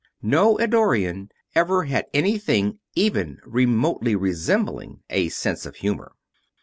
[0.23, 6.13] No Eddorian ever had anything even remotely resembling a sense of humor.